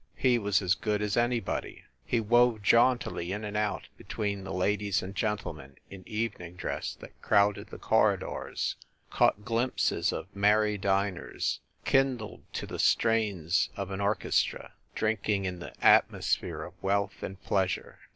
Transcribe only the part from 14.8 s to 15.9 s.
drinking in the